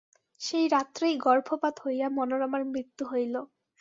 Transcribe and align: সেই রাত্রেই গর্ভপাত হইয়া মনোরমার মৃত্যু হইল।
সেই 0.41 0.65
রাত্রেই 0.67 1.15
গর্ভপাত 1.17 1.75
হইয়া 1.83 2.07
মনোরমার 2.17 2.63
মৃত্যু 2.65 3.03
হইল। 3.05 3.35